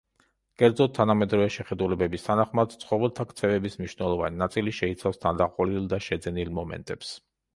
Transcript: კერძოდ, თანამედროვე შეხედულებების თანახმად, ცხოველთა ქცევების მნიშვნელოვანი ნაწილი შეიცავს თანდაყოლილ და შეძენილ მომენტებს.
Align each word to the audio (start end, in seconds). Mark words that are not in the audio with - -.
კერძოდ, 0.59 0.93
თანამედროვე 0.99 1.49
შეხედულებების 1.55 2.25
თანახმად, 2.29 2.73
ცხოველთა 2.83 3.27
ქცევების 3.33 3.77
მნიშვნელოვანი 3.81 4.41
ნაწილი 4.45 4.75
შეიცავს 4.79 5.23
თანდაყოლილ 5.27 5.85
და 5.95 6.03
შეძენილ 6.09 6.57
მომენტებს. 6.61 7.13